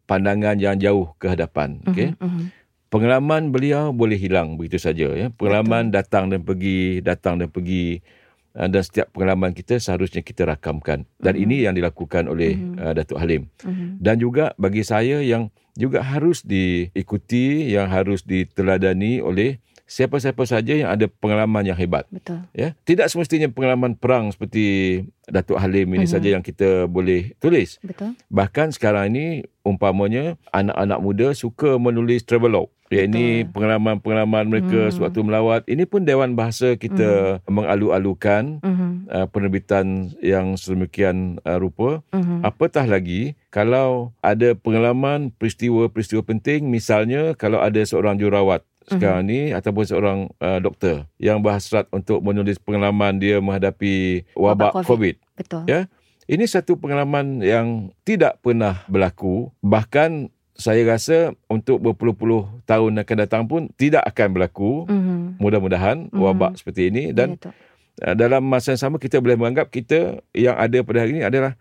pandangan 0.09 0.57
yang 0.57 0.77
jauh 0.81 1.13
ke 1.21 1.29
hadapan. 1.29 1.81
Okay? 1.85 2.17
Mhm, 2.17 2.25
mhm. 2.25 2.56
Pengalaman 2.87 3.51
beliau 3.51 3.91
boleh 3.91 4.15
hilang 4.15 4.55
begitu 4.55 4.79
saja. 4.79 5.11
Ya? 5.11 5.27
Pengalaman 5.29 5.91
datang 5.91 6.31
dan 6.31 6.41
pergi, 6.41 7.03
datang 7.03 7.35
dan 7.35 7.51
pergi. 7.51 7.99
Uh, 8.57 8.65
Dan 8.65 8.81
setiap 8.81 9.13
pengalaman 9.13 9.53
kita 9.53 9.77
seharusnya 9.77 10.25
kita 10.25 10.47
rakamkan. 10.47 11.05
Dan 11.21 11.33
Mhm. 11.37 11.43
ini 11.45 11.55
yang 11.61 11.73
dilakukan 11.77 12.25
oleh 12.25 12.57
Mhm. 12.57 12.73
uh, 12.79 12.93
Datuk 12.95 13.21
Halim 13.21 13.51
Mhm. 13.61 14.01
dan 14.01 14.15
juga 14.17 14.57
bagi 14.57 14.81
saya 14.81 15.21
yang 15.21 15.53
juga 15.77 16.01
harus 16.01 16.41
diikuti 16.41 17.69
yang 17.69 17.85
harus 17.85 18.25
diteladani 18.25 19.21
oleh 19.21 19.61
siapa-siapa 19.85 20.43
saja 20.43 20.73
yang 20.73 20.89
ada 20.89 21.07
pengalaman 21.07 21.63
yang 21.63 21.77
hebat 21.77 22.03
Betul. 22.09 22.43
ya 22.51 22.75
tidak 22.83 23.07
semestinya 23.07 23.47
pengalaman 23.47 23.95
perang 23.95 24.33
seperti 24.33 24.99
Datuk 25.23 25.55
Halim 25.55 25.87
ini 25.93 26.03
Mhm. 26.03 26.11
saja 26.11 26.27
yang 26.27 26.43
kita 26.43 26.89
boleh 26.89 27.37
tulis 27.37 27.79
Betul. 27.79 28.17
bahkan 28.27 28.67
sekarang 28.67 29.15
ini 29.15 29.47
umpamanya 29.67 30.23
anak-anak 30.49 30.99
muda 30.99 31.27
suka 31.31 31.75
menulis 31.75 32.23
travelog 32.23 32.71
ya 32.87 33.03
ini 33.03 33.43
Betul. 33.43 33.51
pengalaman-pengalaman 33.51 34.45
mereka 34.47 34.87
Hmm. 34.87 34.93
sewaktu 34.95 35.19
melawat 35.19 35.67
ini 35.67 35.83
pun 35.83 36.01
Dewan 36.01 36.33
Bahasa 36.33 36.73
kita 36.73 37.43
mengalu-alukan 37.45 38.63
Mhm. 38.63 38.89
uh, 39.07 39.27
penerbitan 39.27 39.85
yang 40.17 40.55
sedemikian 40.55 41.43
uh, 41.43 41.59
rupa 41.59 41.99
Mhm. 42.09 42.41
Apatah 42.41 42.87
lagi 42.87 43.35
kalau 43.49 44.15
ada 44.21 44.55
pengalaman 44.55 45.29
peristiwa-peristiwa 45.31 46.23
penting 46.23 46.65
misalnya 46.65 47.35
kalau 47.35 47.59
ada 47.59 47.83
seorang 47.83 48.15
jurawat 48.15 48.63
sekarang 48.87 49.27
ni 49.27 49.51
ataupun 49.51 49.83
seorang 49.83 50.19
uh, 50.39 50.63
doktor 50.63 51.03
yang 51.19 51.43
berhasrat 51.43 51.91
untuk 51.91 52.23
menulis 52.23 52.55
pengalaman 52.55 53.19
dia 53.19 53.43
menghadapi 53.43 54.23
wabak 54.31 54.71
Wabak 54.71 54.87
COVID. 54.87 55.15
Betul. 55.35 55.63
Ya. 55.67 55.91
Ini 56.27 56.43
satu 56.43 56.75
pengalaman 56.75 57.39
yang 57.39 57.95
tidak 58.03 58.43
pernah 58.43 58.83
berlaku 58.91 59.47
bahkan 59.63 60.27
saya 60.59 60.83
rasa 60.83 61.31
untuk 61.47 61.79
berpuluh-puluh 61.79 62.67
tahun 62.67 62.99
akan 62.99 63.17
datang 63.23 63.43
pun 63.47 63.71
tidak 63.79 64.03
akan 64.11 64.35
berlaku 64.35 64.83
Mhm. 64.91 65.39
mudah-mudahan 65.39 66.11
Mhm. 66.11 66.19
wabak 66.19 66.59
seperti 66.59 66.91
ini 66.91 67.15
dan 67.15 67.39
Ya, 67.97 68.13
dalam 68.13 68.45
masa 68.45 68.77
yang 68.77 68.81
sama 68.85 69.01
kita 69.01 69.17
boleh 69.17 69.33
menganggap 69.33 69.73
kita 69.73 70.21
yang 70.29 70.53
ada 70.53 70.85
pada 70.85 71.01
hari 71.01 71.17
ini 71.17 71.25
adalah 71.25 71.57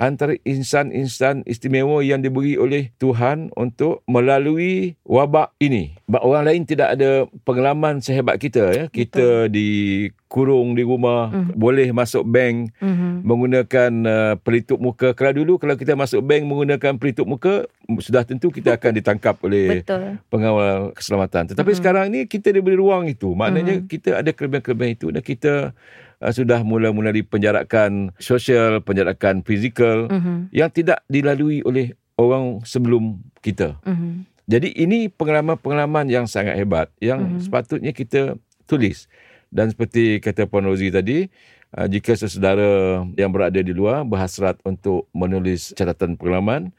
antara 0.00 0.32
insan-insan 0.48 1.44
istimewa 1.44 2.00
yang 2.00 2.24
diberi 2.24 2.56
oleh 2.56 2.88
Tuhan 2.96 3.52
untuk 3.52 4.00
melalui 4.08 4.96
wabak 5.04 5.52
ini. 5.60 5.92
Ba- 6.08 6.24
Orang 6.24 6.48
lain 6.48 6.64
tidak 6.64 6.96
ada 6.96 7.28
pengalaman 7.44 8.00
sehebat 8.00 8.40
kita 8.40 8.64
ya. 8.72 8.84
Kita 8.88 9.52
dikurung 9.52 10.72
di 10.72 10.80
rumah, 10.80 11.28
Mhm. 11.28 11.52
boleh 11.52 11.88
masuk 11.92 12.24
bank 12.24 12.72
Mhm. 12.80 13.28
menggunakan 13.28 13.90
uh, 14.02 14.34
pelitup 14.40 14.80
muka. 14.80 15.12
Kalau 15.12 15.36
dulu 15.36 15.60
kalau 15.60 15.76
kita 15.76 15.92
masuk 15.92 16.24
bank 16.24 16.48
menggunakan 16.48 16.96
pelitup 16.96 17.28
muka, 17.28 17.68
sudah 18.00 18.24
tentu 18.24 18.48
kita 18.48 18.80
akan 18.80 18.96
ditangkap 18.96 19.36
oleh 19.44 19.84
Betul. 19.84 20.16
pengawal 20.32 20.96
keselamatan. 20.96 21.52
Tetapi 21.52 21.76
Mhm. 21.76 21.78
sekarang 21.78 22.04
ni 22.08 22.24
kita 22.24 22.48
diberi 22.48 22.74
ruang 22.74 23.04
itu. 23.04 23.36
Maknanya 23.36 23.84
Mhm. 23.84 23.86
kita 23.86 24.16
ada 24.16 24.32
kelebihan-kelebihan 24.32 24.92
itu 24.96 25.12
dan 25.12 25.20
kita 25.20 25.76
uh, 26.20 26.32
sudah 26.32 26.60
mula-mula 26.62 27.10
di 27.10 27.24
penjarakan 27.24 28.12
sosial, 28.20 28.84
penjarakan 28.84 29.42
fizikal 29.42 30.06
Mhm. 30.06 30.52
yang 30.52 30.70
tidak 30.70 31.02
dilalui 31.08 31.64
oleh 31.64 31.96
orang 32.20 32.60
sebelum 32.62 33.18
kita. 33.40 33.80
Mhm. 33.82 34.28
Jadi 34.50 34.68
ini 34.76 35.08
pengalaman-pengalaman 35.08 36.10
yang 36.10 36.26
sangat 36.28 36.58
hebat 36.60 36.92
yang 37.00 37.38
Mhm. 37.38 37.48
sepatutnya 37.48 37.92
kita 37.96 38.36
tulis. 38.68 39.08
Dan 39.50 39.72
seperti 39.72 40.22
kata 40.22 40.46
Puan 40.46 40.68
Rozi 40.68 40.92
tadi, 40.94 41.26
uh, 41.74 41.86
jika 41.90 42.14
sesedara 42.14 43.02
yang 43.18 43.32
berada 43.34 43.58
di 43.58 43.72
luar 43.74 44.06
berhasrat 44.06 44.60
untuk 44.62 45.10
menulis 45.10 45.74
catatan 45.74 46.14
pengalaman, 46.14 46.70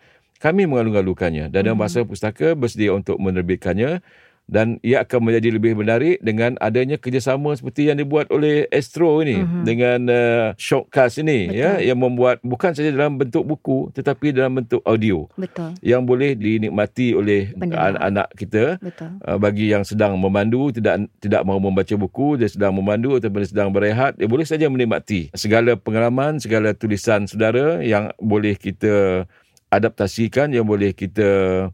kami 0.42 0.66
mengalung-alungkannya. 0.66 1.54
Dan 1.54 1.68
dalam 1.68 1.78
Mhm. 1.78 1.84
bahasa 1.84 2.00
pustaka 2.02 2.56
bersedia 2.56 2.96
untuk 2.96 3.20
menerbitkannya 3.22 4.02
dan 4.48 4.82
ia 4.82 5.02
akan 5.02 5.20
menjadi 5.26 5.50
lebih 5.54 5.74
menarik 5.76 6.18
dengan 6.20 6.58
adanya 6.60 6.96
kerjasama 6.96 7.54
seperti 7.54 7.88
yang 7.88 7.98
dibuat 7.98 8.28
oleh 8.30 8.68
Astro 8.68 9.22
ini 9.22 9.40
Mhm. 9.40 9.62
dengan 9.64 10.00
uh, 10.08 10.46
Shortcast 10.56 11.20
ini 11.20 11.48
Betul. 11.48 11.60
ya 11.60 11.72
yang 11.82 11.98
membuat 11.98 12.42
bukan 12.42 12.72
saja 12.72 12.92
dalam 12.92 13.16
bentuk 13.16 13.44
buku 13.44 13.90
tetapi 13.92 14.32
dalam 14.32 14.60
bentuk 14.60 14.84
audio 14.84 15.26
Betul. 15.34 15.78
yang 15.80 16.04
boleh 16.04 16.36
dinikmati 16.36 17.14
oleh 17.14 17.54
Pendengar. 17.54 17.96
anak-anak 17.96 18.28
kita 18.36 18.64
Betul. 18.78 19.12
uh, 19.24 19.38
bagi 19.38 19.72
yang 19.72 19.84
sedang 19.84 20.16
memandu 20.16 20.70
tidak 20.70 21.08
tidak 21.18 21.42
mahu 21.42 21.60
membaca 21.62 21.96
buku 21.96 22.36
dia 22.36 22.48
sedang 22.48 22.76
memandu 22.76 23.16
ataupun 23.16 23.42
dia 23.42 23.50
sedang 23.50 23.70
berehat 23.72 24.20
dia 24.20 24.28
boleh 24.28 24.44
saja 24.44 24.68
menikmati 24.68 25.32
segala 25.34 25.74
pengalaman 25.76 26.38
segala 26.38 26.72
tulisan 26.72 27.24
saudara 27.24 27.80
yang 27.82 28.12
boleh 28.20 28.54
kita 28.54 29.24
adaptasikan 29.72 30.52
yang 30.52 30.68
boleh 30.68 30.92
kita 30.92 31.30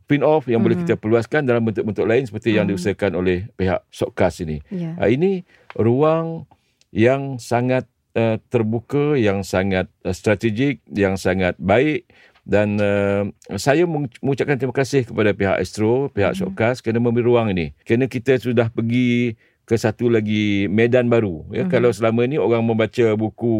print 0.05 0.21
off 0.21 0.45
yang 0.45 0.61
boleh 0.61 0.77
Mhm. 0.77 0.85
kita 0.85 0.95
perluaskan 1.01 1.49
dalam 1.49 1.65
bentuk-bentuk 1.65 2.05
lain 2.05 2.29
seperti 2.29 2.53
yang 2.53 2.69
Mhm. 2.69 2.77
diusahakan 2.77 3.11
oleh 3.17 3.49
pihak 3.57 3.81
Shortcast 3.89 4.45
ini 4.45 4.61
Ya. 4.69 4.93
uh, 5.01 5.09
ini 5.09 5.41
ruang 5.73 6.45
yang 6.93 7.41
sangat 7.41 7.89
uh, 8.13 8.37
terbuka 8.49 9.17
yang 9.17 9.41
sangat 9.41 9.89
uh, 10.05 10.13
strategik 10.13 10.85
yang 10.89 11.17
sangat 11.17 11.57
baik 11.57 12.05
dan 12.47 12.77
uh, 12.79 13.27
saya 13.59 13.83
mengucapkan 13.83 14.55
terima 14.55 14.71
kasih 14.71 15.03
kepada 15.03 15.35
pihak 15.35 15.57
Astro, 15.59 16.07
pihak 16.13 16.31
Mhm. 16.31 16.37
Shortcast 16.39 16.79
kerana 16.79 17.01
memberi 17.03 17.25
ruang 17.25 17.51
ini. 17.51 17.75
Kerana 17.83 18.07
kita 18.07 18.39
sudah 18.39 18.71
pergi 18.71 19.35
ke 19.67 19.75
satu 19.75 20.07
lagi 20.07 20.71
medan 20.71 21.11
baru 21.11 21.43
ya 21.51 21.67
Mhm. 21.67 21.69
kalau 21.69 21.91
selama 21.91 22.23
ni 22.23 22.39
orang 22.39 22.63
membaca 22.63 23.03
buku 23.13 23.53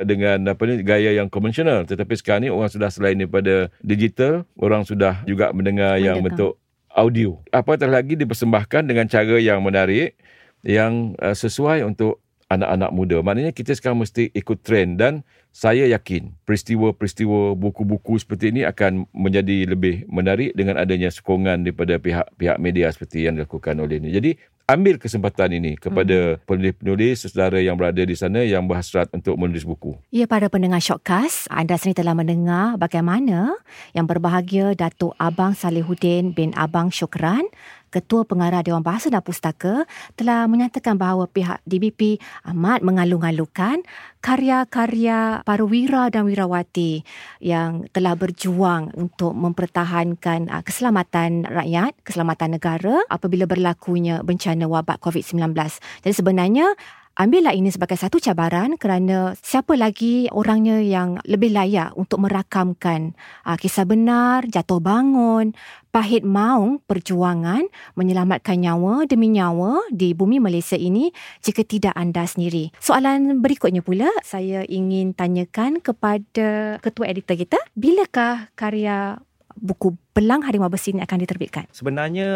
dengan 0.00 0.40
apa 0.48 0.62
ni 0.64 0.80
gaya 0.80 1.12
yang 1.12 1.28
konvensional 1.28 1.84
tetapi 1.84 2.16
sekarang 2.16 2.48
ni 2.48 2.50
orang 2.50 2.72
sudah 2.72 2.88
selain 2.88 3.20
daripada 3.20 3.68
digital 3.84 4.48
orang 4.56 4.88
sudah 4.88 5.20
juga 5.28 5.52
mendengar 5.52 6.00
yang 6.00 6.24
Mendengar. 6.24 6.48
bentuk 6.48 6.52
audio 6.88 7.36
apatah 7.52 7.92
lagi 7.92 8.16
dipersembahkan 8.16 8.88
dengan 8.88 9.04
cara 9.04 9.36
yang 9.36 9.60
menarik 9.60 10.16
yang 10.64 11.12
uh, 11.20 11.36
sesuai 11.36 11.84
untuk 11.84 12.24
anak-anak 12.48 12.90
muda 12.90 13.20
maknanya 13.20 13.52
kita 13.52 13.76
sekarang 13.76 14.00
mesti 14.00 14.32
ikut 14.32 14.64
trend 14.64 14.96
dan 14.96 15.22
saya 15.52 15.84
yakin 15.86 16.34
peristiwa-peristiwa 16.48 17.52
buku-buku 17.54 18.16
seperti 18.16 18.54
ini 18.54 18.62
akan 18.62 19.04
menjadi 19.10 19.66
lebih 19.66 20.06
menarik 20.06 20.54
dengan 20.54 20.78
adanya 20.78 21.10
sokongan 21.10 21.62
daripada 21.62 21.98
pihak-pihak 21.98 22.56
media 22.56 22.86
seperti 22.90 23.26
yang 23.26 23.34
dilakukan 23.34 23.74
oleh 23.76 23.98
ini. 23.98 24.14
Jadi 24.14 24.30
ambil 24.70 25.02
kesempatan 25.02 25.50
ini 25.58 25.74
kepada 25.74 26.38
penulis-penulis 26.46 27.26
saudara 27.26 27.58
yang 27.58 27.74
berada 27.74 28.02
di 28.02 28.14
sana 28.14 28.46
yang 28.46 28.66
berhasrat 28.70 29.10
untuk 29.10 29.34
menulis 29.34 29.66
buku. 29.66 29.98
Ya, 30.14 30.30
para 30.30 30.46
pendengar 30.46 30.78
Shortcast, 30.78 31.50
anda 31.50 31.74
sendiri 31.74 32.06
telah 32.06 32.14
mendengar 32.14 32.78
bagaimana 32.78 33.58
yang 33.92 34.06
berbahagia 34.06 34.78
Datuk 34.78 35.18
Abang 35.18 35.58
Salihuddin 35.58 36.30
bin 36.30 36.54
Abang 36.54 36.94
Syukran, 36.94 37.42
Ketua 37.90 38.22
Pengarah 38.22 38.62
Dewan 38.62 38.86
Bahasa 38.86 39.10
dan 39.10 39.20
Pustaka, 39.20 39.84
telah 40.14 40.46
menyatakan 40.46 40.94
bahawa 40.94 41.26
pihak 41.26 41.58
DBP 41.66 42.22
amat 42.54 42.86
mengalu-alukan 42.86 43.82
karya-karya 44.20 45.40
para 45.42 45.64
wira 45.64 46.12
dan 46.12 46.28
wirawati 46.28 47.02
yang 47.40 47.88
telah 47.90 48.14
berjuang 48.14 48.92
untuk 48.94 49.32
mempertahankan 49.32 50.52
uh, 50.52 50.62
keselamatan 50.62 51.48
rakyat, 51.48 51.96
keselamatan 52.04 52.60
negara 52.60 53.00
apabila 53.08 53.48
berlakunya 53.48 54.20
bencana 54.20 54.68
wabak 54.68 55.00
COVID-19. 55.00 55.56
Jadi 56.04 56.14
sebenarnya 56.14 56.76
Ambillah 57.20 57.52
ini 57.52 57.68
sebagai 57.68 58.00
satu 58.00 58.16
cabaran 58.16 58.80
kerana 58.80 59.36
siapa 59.44 59.76
lagi 59.76 60.32
orangnya 60.32 60.80
yang 60.80 61.20
lebih 61.28 61.52
layak 61.52 61.92
untuk 61.92 62.24
merakamkan 62.24 63.12
uh, 63.44 63.60
kisah 63.60 63.84
benar, 63.84 64.48
jatuh 64.48 64.80
bangun, 64.80 65.52
pahit 65.92 66.24
maung 66.24 66.80
perjuangan 66.88 67.68
menyelamatkan 67.92 68.56
nyawa 68.56 69.04
demi 69.04 69.36
nyawa 69.36 69.84
di 69.92 70.16
bumi 70.16 70.40
Malaysia 70.40 70.80
ini 70.80 71.12
jika 71.44 71.60
tidak 71.60 71.92
anda 71.92 72.24
sendiri. 72.24 72.72
Soalan 72.80 73.44
berikutnya 73.44 73.84
pula 73.84 74.08
saya 74.24 74.64
ingin 74.64 75.12
tanyakan 75.12 75.76
kepada 75.84 76.80
ketua 76.80 77.04
editor 77.04 77.36
kita, 77.36 77.60
bilakah 77.76 78.48
karya 78.56 79.20
buku 79.60 79.94
Belang 80.10 80.42
Harimau 80.42 80.66
Besi 80.66 80.90
ini 80.90 81.04
akan 81.06 81.18
diterbitkan? 81.22 81.64
Sebenarnya 81.70 82.28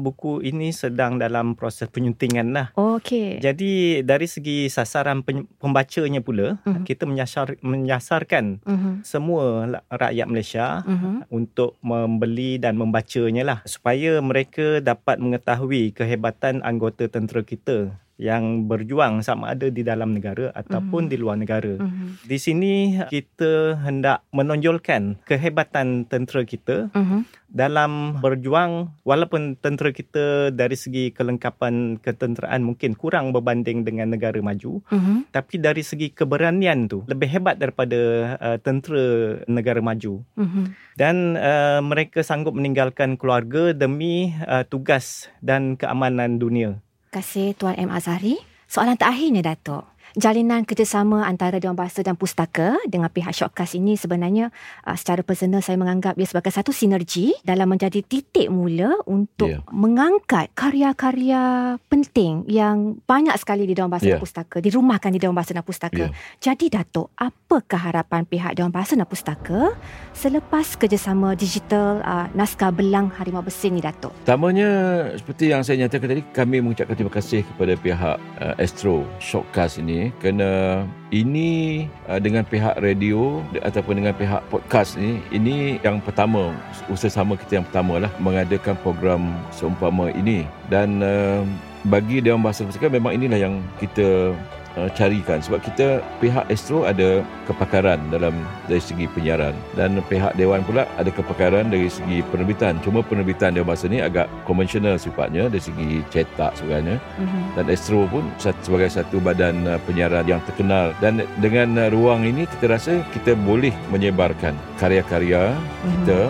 buku 0.00 0.40
ini 0.40 0.72
sedang 0.72 1.20
dalam 1.20 1.52
proses 1.58 1.90
penyuntingan 1.92 2.54
lah. 2.56 2.66
Okey. 2.72 3.42
Jadi 3.42 4.00
dari 4.00 4.24
segi 4.24 4.70
sasaran 4.72 5.20
pembacanya 5.60 6.24
pula, 6.24 6.56
Mhm. 6.64 6.88
kita 6.88 7.04
menyasar 7.04 7.60
menyasarkan 7.60 8.64
Mhm. 8.64 8.92
semua 9.04 9.76
rakyat 9.92 10.26
Malaysia 10.30 10.80
Mhm. 10.86 11.28
untuk 11.28 11.76
membeli 11.84 12.56
dan 12.56 12.80
membacanya 12.80 13.44
lah 13.44 13.58
supaya 13.68 14.22
mereka 14.24 14.80
dapat 14.80 15.20
mengetahui 15.20 15.92
kehebatan 15.92 16.64
anggota 16.64 17.10
tentera 17.10 17.44
kita 17.44 17.92
yang 18.18 18.66
berjuang 18.66 19.22
sama 19.22 19.54
ada 19.54 19.70
di 19.70 19.86
dalam 19.86 20.10
negara 20.10 20.50
ataupun 20.50 21.06
Mhm. 21.06 21.10
di 21.10 21.16
luar 21.16 21.38
negara. 21.38 21.78
Mhm. 21.78 22.26
Di 22.26 22.36
sini 22.36 22.98
kita 23.06 23.78
hendak 23.78 24.26
menonjolkan 24.34 25.22
kehebatan 25.22 26.02
tentera 26.10 26.42
kita 26.42 26.90
Mhm. 26.90 27.30
dalam 27.48 28.18
berjuang 28.18 28.90
walaupun 29.06 29.54
tentera 29.56 29.94
kita 29.94 30.50
dari 30.50 30.74
segi 30.74 31.14
kelengkapan 31.14 31.96
ketenteraan 32.02 32.60
mungkin 32.60 32.98
kurang 32.98 33.30
berbanding 33.30 33.86
dengan 33.86 34.10
negara 34.12 34.36
maju 34.42 34.82
Mhm. 34.90 35.30
tapi 35.30 35.56
dari 35.56 35.80
segi 35.80 36.12
keberanian 36.12 36.90
tu 36.90 37.06
lebih 37.08 37.30
hebat 37.30 37.56
daripada 37.56 37.96
uh, 38.36 38.58
tentera 38.60 39.38
negara 39.48 39.80
maju 39.80 40.20
Mhm. 40.36 40.62
dan 40.98 41.16
uh, 41.38 41.80
mereka 41.80 42.20
sanggup 42.20 42.52
meninggalkan 42.52 43.14
keluarga 43.16 43.72
demi 43.72 44.34
uh, 44.44 44.66
tugas 44.66 45.30
dan 45.40 45.78
keamanan 45.78 46.36
dunia. 46.36 46.82
Kasih 47.08 47.56
Tuan 47.56 47.74
M. 47.80 47.88
Azhari. 47.88 48.36
Soalan 48.68 49.00
terakhirnya 49.00 49.40
Datuk. 49.40 49.88
Jalinan 50.16 50.64
kerjasama 50.64 51.28
antara 51.28 51.60
Dewan 51.60 51.76
Bahasa 51.76 52.00
dan 52.00 52.16
Pustaka 52.16 52.80
dengan 52.88 53.12
pihak 53.12 53.28
Shortcast 53.28 53.76
ini 53.76 53.92
sebenarnya 53.92 54.48
uh, 54.88 54.96
secara 54.96 55.20
personal 55.20 55.60
saya 55.60 55.76
menganggap 55.76 56.16
ia 56.16 56.24
sebagai 56.24 56.48
satu 56.48 56.72
sinergi 56.72 57.36
dalam 57.44 57.68
menjadi 57.68 58.00
titik 58.00 58.48
mula 58.48 58.96
untuk 59.04 59.48
Ya. 59.48 59.64
mengangkat 59.72 60.52
karya-karya 60.52 61.40
penting 61.88 62.44
yang 62.48 63.00
banyak 63.04 63.32
sekali 63.40 63.64
di 63.64 63.72
Dewan 63.72 63.88
Bahasa 63.88 64.08
Ya. 64.08 64.16
dan 64.16 64.24
Pustaka, 64.24 64.60
dirumahkan 64.60 65.08
di 65.08 65.18
Dewan 65.20 65.32
Bahasa 65.32 65.52
dan 65.52 65.64
Pustaka. 65.64 66.08
Ya. 66.08 66.12
Jadi 66.40 66.68
Datuk, 66.68 67.08
apakah 67.16 67.80
harapan 67.80 68.28
pihak 68.28 68.52
Dewan 68.56 68.68
Bahasa 68.68 68.92
dan 68.92 69.08
Pustaka 69.08 69.72
selepas 70.12 70.76
kerjasama 70.76 71.32
digital 71.32 72.00
uh, 72.00 72.28
naskah 72.32 72.68
Belang 72.72 73.08
Harimau 73.12 73.40
Besi 73.40 73.68
ni 73.68 73.80
Datuk? 73.80 74.12
Pertamanya 74.24 74.68
seperti 75.16 75.48
yang 75.48 75.64
saya 75.64 75.80
nyatakan 75.80 76.08
tadi 76.12 76.22
kami 76.32 76.60
mengucapkan 76.60 76.92
terima 76.92 77.12
kasih 77.12 77.40
kepada 77.44 77.72
pihak 77.74 78.16
uh, 78.40 78.54
Astro 78.60 79.08
Shortcast 79.18 79.80
ini 79.80 79.97
kerana 80.22 80.82
ini 81.10 81.84
uh, 82.06 82.20
dengan 82.20 82.44
pihak 82.44 82.78
radio 82.78 83.42
ataupun 83.64 84.04
dengan 84.04 84.14
pihak 84.14 84.44
podcast 84.52 84.94
ni 85.00 85.18
ini 85.34 85.82
yang 85.82 85.98
pertama 86.04 86.52
usaha 86.86 87.10
sama 87.10 87.34
kita 87.34 87.58
yang 87.58 87.66
pertama 87.66 88.02
lah 88.06 88.12
mengadakan 88.22 88.78
program 88.80 89.34
seumpama 89.50 90.14
ini. 90.14 90.46
Dan 90.70 91.02
uh, 91.02 91.42
bagi 91.86 92.18
Dewan 92.22 92.42
Bahasa 92.42 92.66
Pusaka 92.66 92.90
memang 92.90 93.14
inilah 93.14 93.38
yang 93.38 93.54
kita 93.78 94.34
uh, 94.78 94.88
carikan. 94.94 95.42
Sebab 95.42 95.58
kita 95.66 95.98
pihak 96.22 96.46
Astro 96.46 96.86
ada 96.86 97.26
kepakaran 97.50 97.98
dalam 98.14 98.32
dari 98.70 98.78
segi 98.78 99.10
penyiaran. 99.10 99.52
Dan 99.74 99.98
pihak 100.06 100.38
Dewan 100.38 100.62
pula 100.62 100.86
ada 100.94 101.10
kepakaran 101.10 101.68
dari 101.68 101.90
segi 101.90 102.22
penerbitan. 102.30 102.78
Cuma 102.86 103.02
penerbitan 103.02 103.58
Dewan 103.58 103.74
Bahasa 103.74 103.90
ni 103.90 103.98
agak 103.98 104.30
konvensional 104.46 104.96
sifatnya 104.96 105.50
dari 105.50 105.60
segi 105.60 106.06
cetak 106.14 106.54
sebenarnya. 106.54 107.02
Mhm. 107.18 107.40
dan 107.58 107.66
Astro 107.74 108.06
pun 108.06 108.22
sebagai 108.38 108.86
satu 108.86 109.18
badan 109.18 109.66
uh, 109.66 109.82
penyiaran 109.82 110.22
yang 110.24 110.38
terkenal. 110.46 110.94
Dan 111.02 111.26
dengan 111.42 111.74
uh, 111.74 111.88
ruang 111.90 112.22
ini 112.22 112.46
kita 112.46 112.70
rasa 112.70 113.02
kita 113.10 113.34
boleh 113.34 113.74
menyebarkan 113.90 114.54
karya-karya 114.78 115.52
Mhm. 115.58 115.90
kita. 116.06 116.20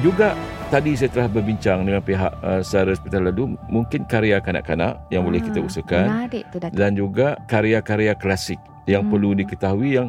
Juga 0.00 0.36
tadi 0.70 0.94
saya 0.94 1.10
telah 1.10 1.28
berbincang 1.28 1.82
dengan 1.82 1.98
pihak 1.98 2.32
uh, 2.40 2.62
Sara 2.62 2.94
Hospital 2.94 3.26
Ladu 3.28 3.58
mungkin 3.66 4.06
karya 4.06 4.38
kanak-kanak 4.38 5.02
yang 5.10 5.26
boleh 5.26 5.42
kita 5.42 5.58
Ah, 5.58 5.66
usahakan 5.66 6.04
tu 6.30 6.58
dan 6.62 6.90
juga 6.94 7.34
karya-karya 7.44 8.14
klasik 8.14 8.62
yang 8.86 9.02
Hmm. 9.02 9.10
perlu 9.10 9.34
diketahui 9.34 9.98
yang 9.98 10.08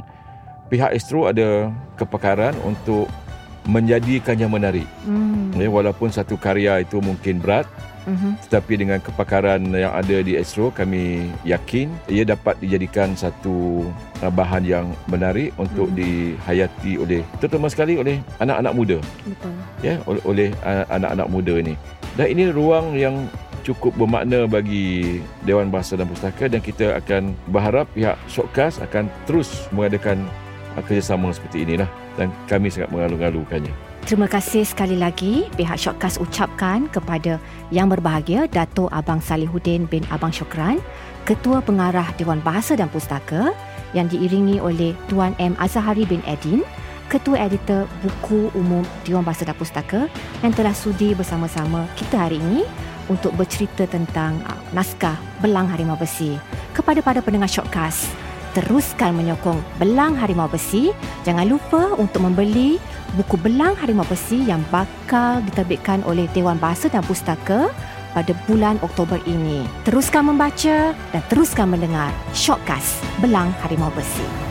pihak 0.69 0.93
Astro 0.93 1.28
ada 1.28 1.69
kepakaran 1.97 2.54
untuk 2.62 3.10
menjadikannya 3.62 4.47
menarik. 4.47 4.88
Hmm. 5.06 5.54
Ya, 5.54 5.69
walaupun 5.69 6.10
satu 6.10 6.34
karya 6.34 6.82
itu 6.82 6.97
mungkin 6.97 7.38
berat 7.38 7.65
Mhm. 8.07 8.37
tetapi 8.49 8.73
dengan 8.81 8.99
kepakaran 8.99 9.61
yang 9.73 9.93
ada 9.93 10.17
di 10.25 10.33
Astro 10.33 10.73
kami 10.73 11.29
yakin 11.45 11.91
ia 12.09 12.25
dapat 12.25 12.57
dijadikan 12.57 13.13
satu 13.13 13.85
uh, 14.21 14.31
bahan 14.33 14.65
yang 14.65 14.85
menarik 15.05 15.53
untuk 15.55 15.89
Hmm. 15.91 15.97
dihayati 15.97 16.97
oleh 16.97 17.21
terutama 17.37 17.67
sekali 17.69 17.97
oleh 17.99 18.23
anak-anak 18.39 18.73
muda 18.73 18.97
Betul. 19.27 19.53
ya 19.85 19.95
oleh, 20.09 20.21
oleh 20.25 20.47
uh, 20.65 20.85
anak-anak 20.89 21.27
muda 21.29 21.53
ini. 21.61 21.73
Dan 22.17 22.27
ini 22.27 22.43
ruang 22.51 22.91
yang 22.97 23.15
cukup 23.61 23.93
bermakna 23.95 24.49
bagi 24.49 25.21
Dewan 25.45 25.69
Bahasa 25.71 25.93
dan 25.95 26.09
Pustaka 26.09 26.49
dan 26.49 26.59
kita 26.59 26.97
akan 26.97 27.37
berharap 27.47 27.87
pihak 27.93 28.17
Shortcast 28.27 28.81
akan 28.81 29.07
terus 29.29 29.69
mengadakan 29.69 30.25
uh, 30.75 30.83
kerjasama 30.83 31.29
seperti 31.31 31.63
inilah 31.63 31.87
dan 32.15 32.34
kami 32.47 32.71
sangat 32.71 32.89
mengalu-alukannya. 32.91 33.71
Terima 34.02 34.26
kasih 34.26 34.65
sekali 34.65 34.97
lagi 34.97 35.45
pihak 35.54 35.78
Shortcast 35.78 36.17
ucapkan 36.17 36.89
kepada 36.89 37.38
yang 37.69 37.86
berbahagia 37.86 38.50
Dato' 38.50 38.89
Abang 38.89 39.21
Salihuddin 39.21 39.86
bin 39.86 40.02
Abang 40.10 40.34
Syukran, 40.34 40.82
Ketua 41.21 41.62
Pengarah 41.62 42.10
Dewan 42.17 42.41
Bahasa 42.41 42.74
dan 42.74 42.89
Pustaka 42.89 43.54
yang 43.93 44.10
diiringi 44.10 44.58
oleh 44.58 44.97
Tuan 45.06 45.38
M. 45.38 45.54
Azhari 45.62 46.10
bin 46.10 46.26
Edin, 46.26 46.65
Ketua 47.13 47.45
Editor 47.45 47.86
Buku 48.02 48.50
Umum 48.58 48.82
Dewan 49.06 49.21
Bahasa 49.21 49.45
dan 49.45 49.54
Pustaka 49.54 50.10
yang 50.41 50.54
telah 50.58 50.74
sudi 50.74 51.13
bersama-sama 51.13 51.86
kita 51.93 52.26
hari 52.26 52.41
ini 52.41 52.65
untuk 53.06 53.36
bercerita 53.38 53.86
tentang 53.86 54.39
uh, 54.47 54.60
naskah 54.74 55.19
Belang 55.43 55.69
Harimau 55.69 56.00
Besi. 56.00 56.39
Kepada 56.71 57.04
para 57.04 57.19
pendengar 57.19 57.52
Shortcast, 57.52 58.08
teruskan 58.51 59.15
menyokong 59.15 59.59
Belang 59.79 60.15
Harimau 60.15 60.51
Besi. 60.51 60.91
Jangan 61.23 61.47
lupa 61.47 61.95
untuk 61.95 62.23
membeli 62.27 62.77
buku 63.15 63.35
Belang 63.39 63.75
Harimau 63.79 64.07
Besi 64.07 64.43
yang 64.43 64.63
bakal 64.69 65.43
diterbitkan 65.47 66.03
oleh 66.03 66.27
Dewan 66.35 66.59
Bahasa 66.59 66.91
dan 66.91 67.03
Pustaka 67.07 67.71
pada 68.11 68.33
bulan 68.45 68.75
Oktober 68.83 69.19
ini. 69.23 69.63
Teruskan 69.87 70.27
membaca 70.27 70.91
dan 70.91 71.21
teruskan 71.31 71.71
mendengar 71.71 72.11
Shortcast 72.35 72.99
Belang 73.23 73.55
Harimau 73.63 73.91
Besi. 73.95 74.50